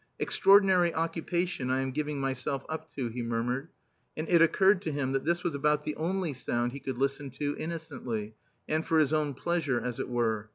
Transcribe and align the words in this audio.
"Extraordinary 0.17 0.91
occupation 0.95 1.69
I 1.69 1.81
am 1.81 1.91
giving 1.91 2.19
myself 2.19 2.65
up 2.67 2.91
to," 2.95 3.09
he 3.09 3.21
murmured. 3.21 3.67
And 4.17 4.27
it 4.29 4.41
occurred 4.41 4.81
to 4.81 4.91
him 4.91 5.11
that 5.11 5.25
this 5.25 5.43
was 5.43 5.53
about 5.53 5.83
the 5.83 5.95
only 5.95 6.33
sound 6.33 6.71
he 6.71 6.79
could 6.79 6.97
listen 6.97 7.29
to 7.37 7.55
innocently, 7.59 8.33
and 8.67 8.83
for 8.83 8.97
his 8.97 9.13
own 9.13 9.35
pleasure, 9.35 9.79
as 9.79 9.99
it 9.99 10.09
were. 10.09 10.49